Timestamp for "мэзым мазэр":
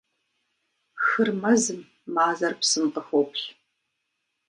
1.41-2.53